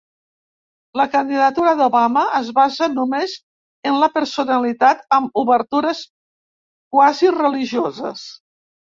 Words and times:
La 0.99 1.03
candidatura 1.15 1.73
d'Obama 1.81 2.23
es 2.37 2.47
basa 2.59 2.87
només 2.93 3.35
en 3.89 3.97
la 4.05 4.09
personalitat, 4.15 5.05
amb 5.19 5.37
obertures 5.43 6.01
quasi 6.97 7.31
religioses. 7.37 8.25